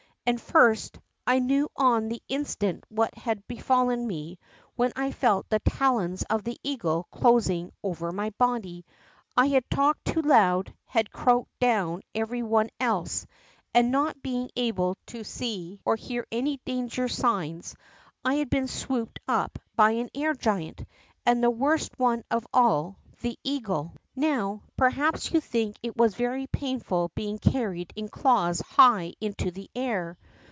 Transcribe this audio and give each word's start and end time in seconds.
And 0.23 0.39
first, 0.39 0.99
I 1.27 1.39
knew 1.39 1.67
on 1.75 2.07
the 2.07 2.21
instant 2.29 2.85
what 2.89 3.13
had 3.15 3.45
befallen 3.47 4.07
mei, 4.07 4.37
when 4.75 4.93
I 4.95 5.11
felt 5.11 5.49
the 5.49 5.59
talons 5.59 6.23
of 6.29 6.43
the 6.43 6.59
eagle 6.63 7.05
closing 7.11 7.71
over 7.83 8.11
my 8.11 8.29
body. 8.37 8.85
I 9.35 9.47
had 9.47 9.67
talked 9.71 10.05
too 10.05 10.21
loud, 10.21 10.73
had 10.85 11.11
croaked 11.11 11.59
down 11.59 12.03
every 12.15 12.43
one 12.43 12.69
else, 12.79 13.25
and 13.73 13.91
not 13.91 14.21
being 14.21 14.51
able 14.55 14.95
to 15.07 15.23
see 15.25 15.81
or 15.83 15.97
Fear 15.97 16.25
any 16.31 16.61
danger 16.65 17.07
signs, 17.07 17.75
had 18.23 18.47
been 18.49 18.67
swooped 18.67 19.19
upon 19.27 19.49
by 19.75 19.91
an 19.93 20.09
air 20.13 20.35
giant, 20.35 20.85
and 21.25 21.43
the 21.43 21.49
worst 21.49 21.97
one 21.97 22.23
of 22.31 22.45
all, 22.53 22.99
the 23.21 23.37
eagle. 23.43 23.93
54 24.15 24.21
THE 24.21 24.35
ROCK 24.35 24.39
FROG 24.63 24.69
perhaps, 24.77 25.31
you 25.31 25.39
think 25.39 25.77
it 25.81 25.95
was 25.95 26.15
very 26.15 26.45
painful 26.47 27.11
being 27.15 27.37
carried 27.37 27.93
in 27.95 28.09
claws 28.09 28.59
high 28.59 29.13
into 29.21 29.51
the 29.51 29.69
air. 29.73 30.17